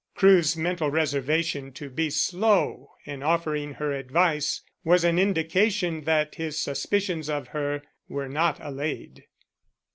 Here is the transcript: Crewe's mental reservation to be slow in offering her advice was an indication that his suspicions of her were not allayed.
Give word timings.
Crewe's 0.15 0.57
mental 0.57 0.89
reservation 0.89 1.71
to 1.73 1.87
be 1.87 2.09
slow 2.09 2.89
in 3.05 3.21
offering 3.21 3.75
her 3.75 3.91
advice 3.91 4.63
was 4.83 5.03
an 5.03 5.19
indication 5.19 6.05
that 6.05 6.33
his 6.33 6.57
suspicions 6.59 7.29
of 7.29 7.49
her 7.49 7.83
were 8.07 8.27
not 8.27 8.57
allayed. 8.59 9.25